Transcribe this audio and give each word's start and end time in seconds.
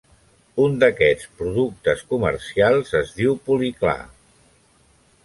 Un 0.61 0.77
d'aquests 0.83 1.27
productes 1.41 2.01
comercials 2.13 2.95
es 3.01 3.13
diu 3.19 3.37
Polyclar. 3.51 3.95